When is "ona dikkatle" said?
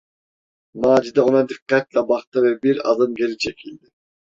1.21-2.07